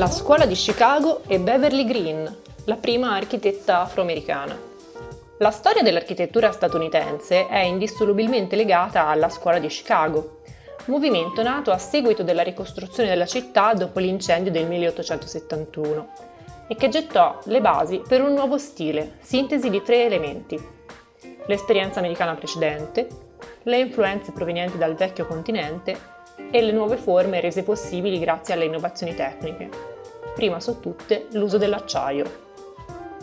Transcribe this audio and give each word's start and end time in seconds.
La 0.00 0.06
scuola 0.06 0.46
di 0.46 0.54
Chicago 0.54 1.24
e 1.26 1.38
Beverly 1.38 1.84
Green, 1.84 2.36
la 2.64 2.76
prima 2.76 3.16
architetta 3.16 3.82
afroamericana. 3.82 4.58
La 5.36 5.50
storia 5.50 5.82
dell'architettura 5.82 6.52
statunitense 6.52 7.46
è 7.48 7.58
indissolubilmente 7.58 8.56
legata 8.56 9.08
alla 9.08 9.28
scuola 9.28 9.58
di 9.58 9.66
Chicago, 9.66 10.38
movimento 10.86 11.42
nato 11.42 11.70
a 11.70 11.76
seguito 11.76 12.22
della 12.22 12.40
ricostruzione 12.40 13.10
della 13.10 13.26
città 13.26 13.74
dopo 13.74 13.98
l'incendio 13.98 14.50
del 14.50 14.66
1871 14.68 16.08
e 16.68 16.74
che 16.76 16.88
gettò 16.88 17.38
le 17.44 17.60
basi 17.60 18.00
per 18.08 18.22
un 18.22 18.32
nuovo 18.32 18.56
stile, 18.56 19.18
sintesi 19.20 19.68
di 19.68 19.82
tre 19.82 20.06
elementi. 20.06 20.58
L'esperienza 21.44 21.98
americana 21.98 22.36
precedente, 22.36 23.06
le 23.64 23.78
influenze 23.78 24.32
provenienti 24.32 24.78
dal 24.78 24.94
vecchio 24.94 25.26
continente 25.26 26.16
e 26.50 26.62
le 26.62 26.72
nuove 26.72 26.96
forme 26.96 27.40
rese 27.40 27.62
possibili 27.62 28.18
grazie 28.18 28.54
alle 28.54 28.64
innovazioni 28.64 29.14
tecniche. 29.14 29.90
Prima 30.34 30.60
su 30.60 30.80
tutte 30.80 31.26
l'uso 31.32 31.58
dell'acciaio. 31.58 32.48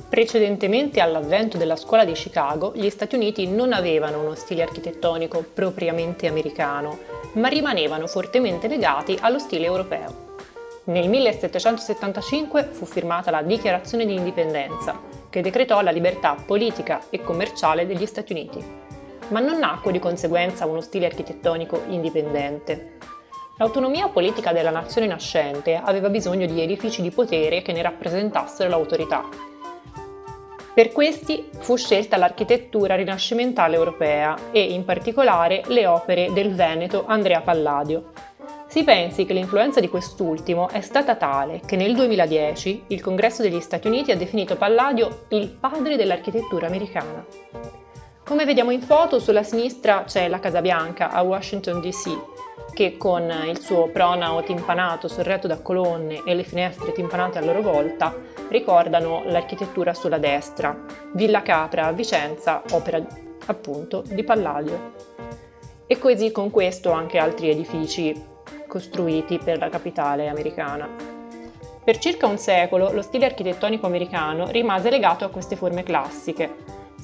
Precedentemente 0.10 1.02
all'avvento 1.02 1.58
della 1.58 1.76
scuola 1.76 2.06
di 2.06 2.14
Chicago, 2.14 2.72
gli 2.74 2.90
Stati 2.90 3.16
Uniti 3.16 3.46
non 3.48 3.74
avevano 3.74 4.22
uno 4.22 4.36
stile 4.36 4.64
architettonico 4.64 5.44
propriamente 5.54 6.28
americano, 6.28 6.98
ma 7.34 7.50
rimanevano 7.50 8.08
fortemente 8.08 8.68
legati 8.68 9.18
allo 9.20 9.38
stile 9.38 9.66
europeo. 9.66 10.26
Nel 10.86 11.10
1775 11.10 12.70
fu 12.72 12.86
firmata 12.86 13.32
la 13.32 13.42
Dichiarazione 13.42 14.06
di 14.06 14.16
Indipendenza, 14.16 14.98
che 15.30 15.42
decretò 15.42 15.82
la 15.82 15.92
libertà 15.92 16.36
politica 16.46 17.02
e 17.10 17.22
commerciale 17.22 17.86
degli 17.86 18.06
Stati 18.06 18.32
Uniti. 18.32 18.64
Ma 19.28 19.42
non 19.42 19.60
nacque 19.60 19.92
di 19.92 20.00
conseguenza 20.00 20.66
uno 20.66 20.80
stile 20.80 21.08
architettonico 21.08 21.82
indipendente. 21.90 22.96
L'autonomia 23.60 24.08
politica 24.08 24.54
della 24.54 24.70
nazione 24.70 25.08
nascente 25.08 25.82
aveva 25.84 26.10
bisogno 26.10 26.46
di 26.46 26.62
edifici 26.62 27.02
di 27.02 27.10
potere 27.10 27.64
che 27.64 27.72
ne 27.72 27.82
rappresentassero 27.82 28.70
l'autorità. 28.70 29.24
Per 30.76 30.92
questi 30.92 31.50
fu 31.58 31.76
scelta 31.76 32.18
l'architettura 32.18 32.94
rinascimentale 32.94 33.76
europea 33.76 34.38
e 34.52 34.62
in 34.62 34.86
particolare 34.86 35.64
le 35.70 35.88
opere 35.88 36.32
del 36.34 36.54
veneto 36.54 37.06
Andrea 37.08 37.42
Palladio. 37.42 38.12
Si 38.68 38.84
pensi 38.84 39.26
che 39.26 39.34
l'influenza 39.34 39.80
di 39.80 39.90
quest'ultimo 39.90 40.70
è 40.70 40.82
stata 40.82 41.16
tale 41.16 41.62
che 41.66 41.76
nel 41.76 41.96
2010 41.96 42.84
il 42.90 43.02
Congresso 43.02 43.42
degli 43.42 43.60
Stati 43.60 43.88
Uniti 43.88 44.12
ha 44.12 44.18
definito 44.18 44.56
Palladio 44.56 45.26
il 45.30 45.48
padre 45.48 45.96
dell'architettura 45.96 46.68
americana. 46.68 47.26
Come 48.24 48.46
vediamo 48.46 48.70
in 48.70 48.82
foto, 48.82 49.18
sulla 49.18 49.42
sinistra 49.42 50.04
c'è 50.06 50.28
la 50.28 50.40
Casa 50.40 50.62
Bianca 50.62 51.10
a 51.10 51.22
Washington 51.24 51.80
DC, 51.80 52.37
che 52.74 52.98
con 52.98 53.32
il 53.48 53.60
suo 53.60 53.88
pronao 53.88 54.44
timpanato 54.44 55.08
sorretto 55.08 55.48
da 55.48 55.60
colonne 55.62 56.22
e 56.24 56.36
le 56.36 56.44
finestre 56.44 56.92
timpanate 56.92 57.40
a 57.40 57.44
loro 57.44 57.62
volta 57.62 58.16
ricordano 58.50 59.24
l'architettura 59.26 59.94
sulla 59.94 60.20
destra. 60.20 60.78
Villa 61.14 61.42
Capra 61.42 61.88
a 61.88 61.92
Vicenza, 61.92 62.62
opera 62.72 63.04
appunto 63.48 64.04
di 64.06 64.24
Palladio. 64.24 64.94
E 65.88 65.98
così 65.98 66.32
con 66.32 66.52
questo 66.52 66.92
anche 66.92 67.18
altri 67.18 67.50
edifici 67.50 68.14
costruiti 68.68 69.40
per 69.40 69.58
la 69.58 69.70
capitale 69.70 70.28
americana. 70.28 70.88
Per 71.84 71.98
circa 72.00 72.28
un 72.28 72.38
secolo 72.38 72.92
lo 72.92 73.02
stile 73.02 73.26
architettonico 73.26 73.86
americano 73.86 74.52
rimase 74.52 74.90
legato 74.90 75.24
a 75.24 75.30
queste 75.30 75.56
forme 75.56 75.84
classiche, 75.84 76.54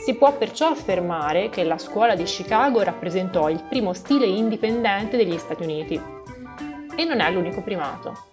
si 0.04 0.16
può 0.16 0.36
perciò 0.36 0.68
affermare 0.68 1.48
che 1.48 1.64
la 1.64 1.78
scuola 1.78 2.14
di 2.14 2.24
Chicago 2.24 2.84
rappresentò 2.84 3.50
il 3.50 3.64
primo 3.70 3.94
stile 3.94 4.26
indipendente 4.26 5.16
degli 5.16 5.38
Stati 5.38 5.64
Uniti. 5.64 6.02
E 6.94 7.06
non 7.06 7.22
è 7.22 7.32
l'unico 7.32 7.62
primato. 7.62 8.32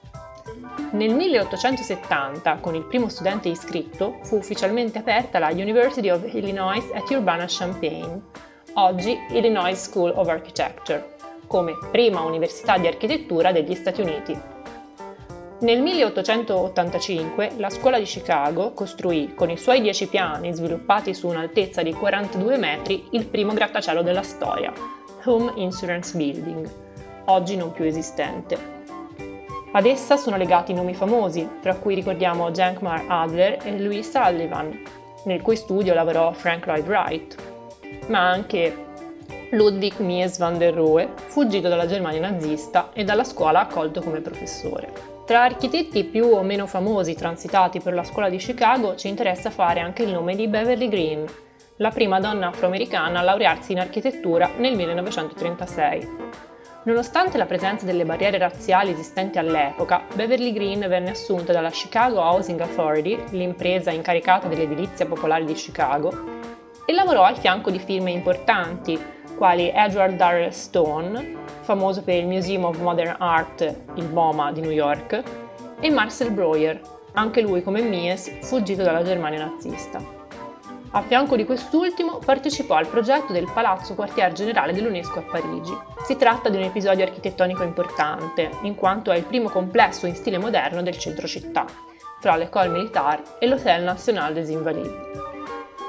Nel 0.91 1.15
1870, 1.15 2.57
con 2.57 2.75
il 2.75 2.83
primo 2.83 3.09
studente 3.09 3.49
iscritto, 3.49 4.19
fu 4.25 4.39
ufficialmente 4.39 4.99
aperta 4.99 5.39
la 5.39 5.51
University 5.51 6.11
of 6.11 6.25
Illinois 6.35 6.85
at 6.93 7.09
Urbana-Champaign, 7.09 8.21
oggi 8.75 9.17
Illinois 9.31 9.81
School 9.81 10.13
of 10.17 10.27
Architecture, 10.27 11.15
come 11.47 11.75
prima 11.93 12.23
università 12.23 12.79
di 12.79 12.89
architettura 12.89 13.53
degli 13.53 13.77
Stati 13.77 14.01
Uniti. 14.01 14.60
Nel 15.61 15.83
1885 15.83 17.51
la 17.59 17.69
scuola 17.69 17.99
di 17.99 18.07
Chicago 18.07 18.73
costruì, 18.73 19.35
con 19.35 19.51
i 19.51 19.59
suoi 19.59 19.83
10 19.83 20.07
piani 20.07 20.55
sviluppati 20.55 21.13
su 21.13 21.29
un'altezza 21.29 21.83
di 21.83 21.93
42 21.93 22.57
metri, 22.57 23.09
il 23.11 23.27
primo 23.27 23.53
grattacielo 23.53 24.01
della 24.01 24.23
storia, 24.23 24.73
Home 25.25 25.53
Insurance 25.57 26.17
Building, 26.17 26.67
oggi 27.27 27.57
non 27.57 27.73
più 27.73 27.85
esistente. 27.85 28.57
Ad 29.73 29.85
essa 29.85 30.17
sono 30.17 30.39
legati 30.39 30.73
nomi 30.73 30.95
famosi, 30.95 31.47
tra 31.61 31.75
cui 31.75 31.95
ricordiamo 31.95 32.51
Jankmar 32.51 33.05
Adler 33.07 33.59
e 33.63 33.79
Louis 33.79 34.09
Sullivan, 34.09 34.83
nel 35.27 35.43
cui 35.43 35.57
studio 35.57 35.93
lavorò 35.93 36.33
Frank 36.33 36.65
Lloyd 36.65 36.87
Wright, 36.87 37.37
ma 38.07 38.31
anche 38.31 38.87
Ludwig 39.51 39.99
Mies 39.99 40.39
van 40.39 40.57
der 40.57 40.73
Rohe, 40.73 41.11
fuggito 41.27 41.69
dalla 41.69 41.87
Germania 41.87 42.31
nazista 42.31 42.93
e 42.95 43.05
dalla 43.05 43.25
scuola 43.25 43.61
accolto 43.61 44.01
come 44.01 44.21
professore. 44.21 45.10
Tra 45.31 45.45
architetti 45.45 46.03
più 46.03 46.25
o 46.25 46.43
meno 46.43 46.67
famosi 46.67 47.15
transitati 47.15 47.79
per 47.79 47.95
la 47.95 48.03
scuola 48.03 48.29
di 48.29 48.39
Chicago 48.39 48.97
ci 48.97 49.07
interessa 49.07 49.51
fare 49.51 49.79
anche 49.79 50.03
il 50.03 50.11
nome 50.11 50.35
di 50.35 50.49
Beverly 50.49 50.89
Green, 50.89 51.25
la 51.77 51.91
prima 51.91 52.19
donna 52.19 52.49
afroamericana 52.49 53.21
a 53.21 53.23
laurearsi 53.23 53.71
in 53.71 53.79
architettura 53.79 54.51
nel 54.57 54.75
1936. 54.75 56.09
Nonostante 56.83 57.39
la 57.39 57.47
presenza 57.47 57.87
delle 57.87 58.05
barriere 58.05 58.39
razziali 58.39 58.91
esistenti 58.91 59.39
all'epoca, 59.39 60.03
Beverly 60.13 60.53
Green 60.53 60.81
venne 60.89 61.11
assunta 61.11 61.53
dalla 61.53 61.71
Chicago 61.71 62.19
Housing 62.19 62.59
Authority, 62.59 63.17
l'impresa 63.31 63.93
incaricata 63.93 64.49
dell'edilizia 64.49 65.07
popolare 65.07 65.45
di 65.45 65.53
Chicago, 65.53 66.11
e 66.85 66.93
lavorò 66.93 67.23
al 67.23 67.39
fianco 67.39 67.71
di 67.71 67.79
firme 67.79 68.11
importanti 68.11 68.99
quali 69.37 69.71
Edward 69.75 70.17
Darrell 70.17 70.51
Stone, 70.51 71.37
famoso 71.63 72.03
per 72.03 72.17
il 72.17 72.27
Museum 72.27 72.65
of 72.65 72.79
Modern 72.79 73.17
Art, 73.19 73.75
il 73.95 74.09
MoMA 74.09 74.53
di 74.53 74.61
New 74.61 74.71
York, 74.71 75.23
e 75.81 75.91
Marcel 75.91 76.31
Breuer, 76.31 76.81
anche 77.13 77.41
lui 77.41 77.63
come 77.63 77.83
Mies 77.83 78.31
fuggito 78.43 78.83
dalla 78.83 79.03
Germania 79.03 79.45
nazista. 79.45 80.19
A 80.93 81.03
fianco 81.03 81.37
di 81.37 81.45
quest'ultimo 81.45 82.19
partecipò 82.19 82.75
al 82.75 82.89
progetto 82.89 83.33
del 83.33 83.49
Palazzo 83.53 83.95
Quartier 83.95 84.33
Generale 84.33 84.73
dell'UNESCO 84.73 85.21
a 85.21 85.23
Parigi. 85.23 85.73
Si 86.05 86.17
tratta 86.17 86.49
di 86.49 86.57
un 86.57 86.65
episodio 86.65 87.05
architettonico 87.05 87.63
importante, 87.63 88.51
in 88.63 88.75
quanto 88.75 89.13
è 89.13 89.17
il 89.17 89.25
primo 89.25 89.49
complesso 89.49 90.07
in 90.07 90.17
stile 90.17 90.39
moderno 90.39 90.83
del 90.83 90.99
centro 90.99 91.29
città, 91.29 91.65
fra 92.21 92.35
l'École 92.35 92.69
Militaire 92.69 93.23
e 93.39 93.47
l'Hôtel 93.47 93.85
National 93.85 94.33
des 94.33 94.49
Invalides. 94.49 95.30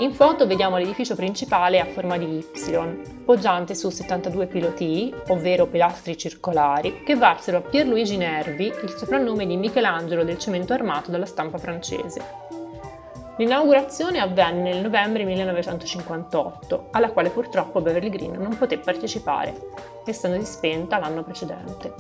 In 0.02 0.14
foto 0.14 0.48
vediamo 0.48 0.78
l'edificio 0.78 1.14
principale 1.14 1.80
a 1.80 1.86
forma 1.86 2.18
di 2.18 2.26
Y, 2.26 3.24
poggiante 3.24 3.76
su 3.76 3.92
72 3.92 4.48
pilotii, 4.48 5.14
ovvero 5.28 5.68
pilastri 5.68 6.18
circolari, 6.18 7.04
che 7.04 7.16
varsero 7.16 7.58
a 7.60 7.62
Pierluigi 7.62 8.18
Nervi 8.18 8.66
il 8.66 8.96
soprannome 8.98 9.46
di 9.46 9.58
Michelangelo 9.58 10.24
del 10.24 10.40
cemento 10.40 10.74
armato 10.74 11.12
dalla 11.12 11.28
stampa 11.28 11.60
francese. 11.60 12.20
L'inaugurazione 13.38 14.20
avvenne 14.20 14.74
nel 14.74 14.82
novembre 14.82 15.24
1958, 15.24 16.88
alla 16.90 17.12
quale 17.12 17.30
purtroppo 17.30 17.80
Beverly 17.80 18.10
Green 18.10 18.42
non 18.42 18.58
poté 18.58 18.80
partecipare, 18.80 19.56
essendosi 20.04 20.52
spenta 20.52 20.98
l'anno 20.98 21.22
precedente. 21.22 21.94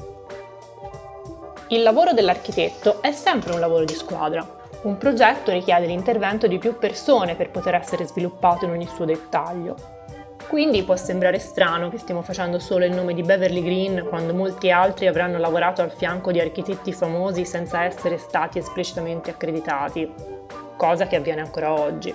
Il 1.67 1.83
lavoro 1.83 2.13
dell'architetto 2.13 2.99
è 3.03 3.11
sempre 3.11 3.53
un 3.53 3.59
lavoro 3.59 3.85
di 3.85 3.93
squadra, 3.93 4.59
un 4.83 4.97
progetto 4.97 5.51
richiede 5.51 5.85
l'intervento 5.85 6.47
di 6.47 6.57
più 6.57 6.77
persone 6.77 7.35
per 7.35 7.51
poter 7.51 7.75
essere 7.75 8.05
sviluppato 8.05 8.65
in 8.65 8.71
ogni 8.71 8.87
suo 8.87 9.05
dettaglio. 9.05 9.75
Quindi 10.47 10.83
può 10.83 10.95
sembrare 10.95 11.39
strano 11.39 11.89
che 11.89 11.99
stiamo 11.99 12.23
facendo 12.23 12.57
solo 12.57 12.83
il 12.85 12.93
nome 12.93 13.13
di 13.13 13.21
Beverly 13.21 13.61
Green 13.61 14.05
quando 14.09 14.33
molti 14.33 14.71
altri 14.71 15.07
avranno 15.07 15.37
lavorato 15.37 15.81
al 15.81 15.91
fianco 15.91 16.31
di 16.31 16.41
architetti 16.41 16.91
famosi 16.91 17.45
senza 17.45 17.83
essere 17.83 18.17
stati 18.17 18.57
esplicitamente 18.57 19.29
accreditati, 19.29 20.11
cosa 20.75 21.07
che 21.07 21.15
avviene 21.15 21.41
ancora 21.41 21.71
oggi. 21.71 22.13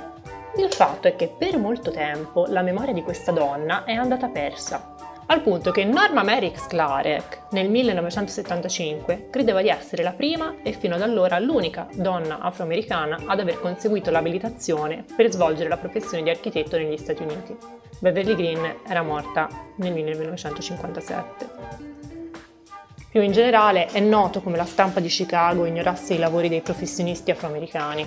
Il 0.56 0.72
fatto 0.72 1.06
è 1.06 1.16
che 1.16 1.28
per 1.28 1.58
molto 1.58 1.90
tempo 1.90 2.46
la 2.48 2.62
memoria 2.62 2.92
di 2.92 3.02
questa 3.02 3.30
donna 3.30 3.84
è 3.84 3.92
andata 3.92 4.28
persa 4.28 4.95
al 5.28 5.42
punto 5.42 5.72
che 5.72 5.84
Norma 5.84 6.22
Merrick 6.22 6.68
Clark 6.68 7.46
nel 7.50 7.68
1975 7.68 9.28
credeva 9.30 9.60
di 9.60 9.68
essere 9.68 10.04
la 10.04 10.12
prima 10.12 10.56
e 10.62 10.72
fino 10.72 10.94
ad 10.94 11.02
allora 11.02 11.40
l'unica 11.40 11.88
donna 11.94 12.38
afroamericana 12.38 13.22
ad 13.26 13.40
aver 13.40 13.60
conseguito 13.60 14.12
l'abilitazione 14.12 15.04
per 15.16 15.32
svolgere 15.32 15.68
la 15.68 15.78
professione 15.78 16.22
di 16.22 16.30
architetto 16.30 16.76
negli 16.76 16.96
Stati 16.96 17.22
Uniti. 17.22 17.56
Beverly 17.98 18.36
Green 18.36 18.76
era 18.86 19.02
morta 19.02 19.48
nel 19.76 19.92
1957. 19.92 21.48
Più 23.10 23.20
in 23.20 23.32
generale 23.32 23.86
è 23.86 23.98
noto 23.98 24.40
come 24.42 24.56
la 24.56 24.64
stampa 24.64 25.00
di 25.00 25.08
Chicago 25.08 25.64
ignorasse 25.64 26.14
i 26.14 26.18
lavori 26.18 26.48
dei 26.48 26.60
professionisti 26.60 27.32
afroamericani. 27.32 28.06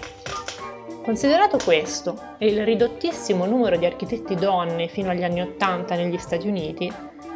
Considerato 1.03 1.57
questo 1.57 2.35
e 2.37 2.47
il 2.47 2.63
ridottissimo 2.63 3.45
numero 3.45 3.77
di 3.77 3.85
architetti 3.85 4.35
donne 4.35 4.87
fino 4.87 5.09
agli 5.09 5.23
anni 5.23 5.41
Ottanta 5.41 5.95
negli 5.95 6.17
Stati 6.19 6.47
Uniti, 6.47 6.93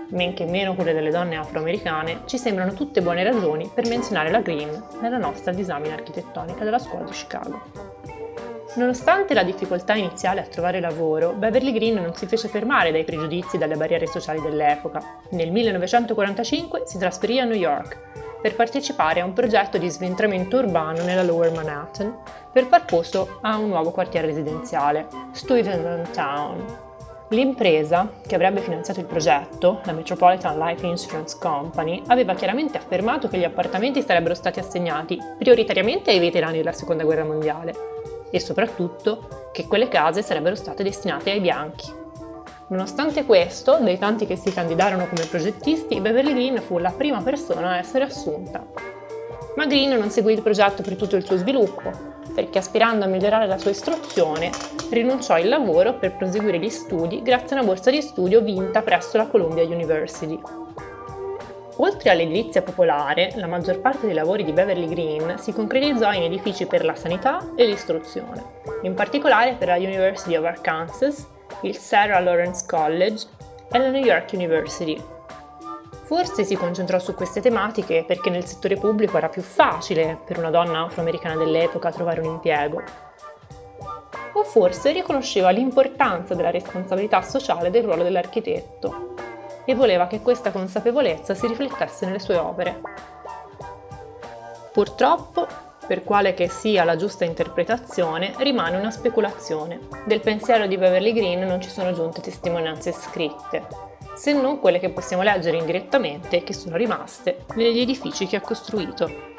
men 0.10 0.34
che 0.34 0.46
meno 0.46 0.76
quelle 0.76 0.94
delle 0.94 1.12
donne 1.12 1.38
afroamericane, 1.38 2.22
ci 2.26 2.38
sembrano 2.38 2.74
tutte 2.74 3.02
buone 3.02 3.24
ragioni 3.24 3.70
per 3.74 3.88
menzionare 3.88 4.32
la 4.32 4.42
Green 4.42 4.84
nella 5.02 5.18
nostra 5.18 5.52
disamina 5.52 5.94
architettonica 5.94 6.64
della 6.64 6.80
scuola 6.80 7.06
di 7.06 7.12
Chicago. 7.12 7.62
Nonostante 8.76 9.36
la 9.36 9.44
difficoltà 9.44 9.94
iniziale 9.94 10.42
a 10.42 10.46
trovare 10.46 10.80
lavoro, 10.80 11.34
Beverly 11.34 11.72
Green 11.74 12.02
non 12.02 12.16
si 12.16 12.26
fece 12.26 12.48
fermare 12.48 12.92
dai 12.92 13.04
pregiudizi 13.04 13.56
e 13.56 13.60
dalle 13.60 13.76
barriere 13.76 14.08
sociali 14.08 14.42
dell'epoca. 14.42 15.20
Nel 15.32 15.52
1945 15.52 16.82
si 16.86 16.98
trasferì 16.98 17.40
a 17.40 17.46
New 17.46 17.58
York 17.58 18.14
per 18.42 18.56
partecipare 18.56 19.22
a 19.22 19.26
un 19.26 19.34
progetto 19.34 19.78
di 19.78 19.90
sventramento 19.90 20.58
urbano 20.58 21.04
nella 21.04 21.24
Lower 21.24 21.52
Manhattan 21.52 22.18
per 22.52 22.66
far 22.66 22.84
posto 22.84 23.38
a 23.42 23.58
un 23.58 23.70
nuovo 23.70 23.92
quartiere 23.92 24.28
residenziale, 24.28 25.08
Stuyvesant 25.32 26.12
Town. 26.12 26.93
L'impresa 27.34 28.12
che 28.28 28.36
avrebbe 28.36 28.62
finanziato 28.62 29.00
il 29.00 29.08
progetto, 29.08 29.82
la 29.86 29.92
Metropolitan 29.92 30.56
Life 30.56 30.86
Insurance 30.86 31.36
Company, 31.40 32.00
aveva 32.06 32.36
chiaramente 32.36 32.78
affermato 32.78 33.28
che 33.28 33.40
gli 33.40 33.44
appartamenti 33.44 34.04
sarebbero 34.04 34.36
stati 34.36 34.60
assegnati 34.60 35.18
prioritariamente 35.40 36.12
ai 36.12 36.20
veterani 36.20 36.58
della 36.58 36.74
Seconda 36.74 37.04
Guerra 37.04 37.24
Mondiale 37.24 37.74
e 38.30 38.40
soprattutto 38.40 39.50
che 39.52 39.66
quelle 39.66 39.88
case 39.88 40.22
sarebbero 40.22 40.54
state 40.54 40.84
destinate 40.84 41.32
ai 41.32 41.40
bianchi. 41.40 41.92
Nonostante 42.68 43.26
questo, 43.26 43.80
dei 43.82 43.98
tanti 43.98 44.28
che 44.28 44.36
si 44.36 44.54
candidarono 44.54 45.08
come 45.08 45.26
progettisti, 45.26 46.02
Beverly 46.02 46.34
Green 46.34 46.62
fu 46.62 46.78
la 46.78 46.92
prima 46.92 47.24
persona 47.24 47.72
a 47.72 47.78
essere 47.78 48.04
assunta. 48.04 48.64
Ma 49.56 49.66
Green 49.66 49.98
non 49.98 50.12
seguì 50.12 50.34
il 50.34 50.44
progetto 50.44 50.84
per 50.84 50.96
tutto 50.96 51.16
il 51.16 51.26
suo 51.26 51.38
sviluppo, 51.38 52.13
perché 52.34 52.60
aspirando 52.60 53.06
a 53.06 53.08
migliorare 53.08 53.48
la 53.48 53.58
sua 53.58 53.72
istruzione, 53.72 54.52
rinunciò 54.90 55.36
al 55.36 55.48
lavoro 55.48 55.94
per 55.94 56.16
proseguire 56.16 56.60
gli 56.60 56.70
studi 56.70 57.22
grazie 57.22 57.56
a 57.56 57.60
una 57.60 57.68
borsa 57.68 57.92
di 57.92 58.02
studio 58.02 58.42
vinta 58.42 58.82
presso 58.82 59.18
la 59.18 59.28
Columbia 59.28 59.64
University. 59.64 60.40
Oltre 61.78 62.12
all'edilizia 62.12 62.62
popolare, 62.62 63.32
la 63.36 63.48
maggior 63.48 63.80
parte 63.80 64.06
dei 64.06 64.14
lavori 64.14 64.44
di 64.44 64.52
Beverly 64.52 64.88
Green 64.88 65.40
si 65.40 65.54
concretizzò 65.54 66.14
in 66.14 66.22
edifici 66.22 66.68
per 66.68 66.86
la 66.86 66.94
sanità 66.94 67.54
e 67.56 67.66
l'istruzione, 67.66 68.44
in 68.84 68.94
particolare 68.94 69.56
per 69.56 69.70
la 69.70 69.78
University 69.78 70.36
of 70.36 70.46
Arkansas, 70.46 71.28
il 71.62 71.76
Sarah 71.76 72.20
Lawrence 72.20 72.66
College 72.68 73.26
e 73.72 73.80
la 73.80 73.90
New 73.90 74.04
York 74.04 74.30
University. 74.34 75.02
Forse 76.04 76.44
si 76.44 76.56
concentrò 76.56 77.00
su 77.00 77.14
queste 77.14 77.40
tematiche 77.40 78.04
perché 78.06 78.30
nel 78.30 78.46
settore 78.46 78.76
pubblico 78.76 79.18
era 79.18 79.30
più 79.30 79.42
facile 79.42 80.20
per 80.26 80.38
una 80.38 80.50
donna 80.50 80.84
afroamericana 80.84 81.36
dell'epoca 81.36 81.92
trovare 81.92 82.20
un 82.20 82.28
impiego. 82.28 82.84
O 84.34 84.44
forse 84.44 84.92
riconosceva 84.92 85.50
l'importanza 85.52 86.36
della 86.36 86.52
responsabilità 86.52 87.22
sociale 87.22 87.70
del 87.70 87.84
ruolo 87.84 88.04
dell'architetto 88.04 89.16
e 89.66 89.76
voleva 89.76 90.08
che 90.08 90.22
questa 90.22 90.52
consapevolezza 90.52 91.34
si 91.36 91.48
riflettesse 91.48 92.06
nelle 92.06 92.20
sue 92.20 92.36
opere. 92.36 92.82
Purtroppo, 94.74 95.48
per 95.88 96.04
quale 96.04 96.34
che 96.34 96.50
sia 96.50 96.84
la 96.84 96.96
giusta 96.96 97.24
interpretazione, 97.26 98.34
rimane 98.40 98.78
una 98.78 98.92
speculazione. 98.92 99.80
Del 100.06 100.20
pensiero 100.20 100.68
di 100.68 100.78
Beverly 100.78 101.14
Green 101.14 101.46
non 101.46 101.62
ci 101.62 101.70
sono 101.70 101.94
giunte 101.94 102.22
testimonianze 102.22 102.92
scritte, 102.92 103.92
se 104.16 104.34
non 104.34 104.60
quelle 104.60 104.80
che 104.80 104.90
possiamo 104.90 105.24
leggere 105.24 105.58
indirettamente 105.58 106.44
che 106.44 106.54
sono 106.54 106.76
rimaste 106.76 107.46
negli 107.56 107.80
edifici 107.80 108.28
che 108.28 108.36
ha 108.36 108.42
costruito. 108.42 109.33